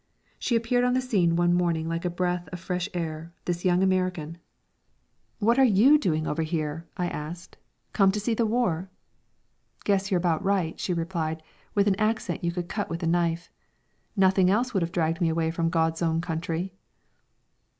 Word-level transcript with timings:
She 0.39 0.55
appeared 0.55 0.83
on 0.83 0.95
the 0.95 0.99
scene 0.99 1.35
one 1.35 1.53
morning 1.53 1.87
like 1.87 2.05
a 2.05 2.09
breath 2.09 2.49
of 2.51 2.59
fresh 2.59 2.89
air, 2.91 3.31
this 3.45 3.63
young 3.63 3.83
American. 3.83 4.39
"What 5.37 5.59
are 5.59 5.63
you 5.79 5.99
doing 5.99 6.25
over 6.25 6.41
here?" 6.41 6.87
I 6.97 7.07
asked. 7.07 7.55
"Come 7.93 8.11
to 8.13 8.19
see 8.19 8.33
the 8.33 8.47
war?" 8.47 8.89
"Guess 9.83 10.09
you're 10.09 10.17
about 10.17 10.43
right," 10.43 10.79
she 10.79 10.91
replied, 10.91 11.43
with 11.75 11.87
an 11.87 11.99
accent 11.99 12.43
you 12.43 12.51
could 12.51 12.67
cut 12.67 12.89
with 12.89 13.03
a 13.03 13.05
knife. 13.05 13.51
"Nothing 14.15 14.49
else 14.49 14.73
would 14.73 14.81
have 14.81 14.91
dragged 14.91 15.21
me 15.21 15.29
away 15.29 15.51
from 15.51 15.69
God's 15.69 16.01
own 16.01 16.19
country!" 16.19 16.73